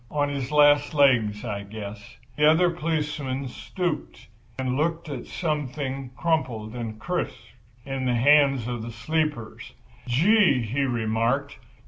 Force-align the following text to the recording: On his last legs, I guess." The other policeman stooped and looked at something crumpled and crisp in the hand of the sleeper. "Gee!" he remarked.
On 0.09 0.29
his 0.29 0.49
last 0.49 0.95
legs, 0.95 1.45
I 1.45 1.61
guess." 1.61 2.17
The 2.35 2.49
other 2.49 2.71
policeman 2.71 3.47
stooped 3.47 4.29
and 4.57 4.75
looked 4.75 5.09
at 5.09 5.27
something 5.27 6.09
crumpled 6.17 6.73
and 6.73 6.97
crisp 6.99 7.37
in 7.85 8.05
the 8.05 8.15
hand 8.15 8.67
of 8.67 8.81
the 8.81 8.89
sleeper. 8.89 9.57
"Gee!" 10.07 10.63
he 10.63 10.81
remarked. 10.85 11.59